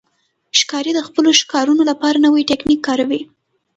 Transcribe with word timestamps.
ښکاري 0.59 0.91
د 0.95 0.99
خپلو 1.07 1.29
ښکارونو 1.39 1.81
لپاره 1.89 2.17
نوی 2.25 2.43
تاکتیک 2.49 2.79
کاروي. 2.87 3.21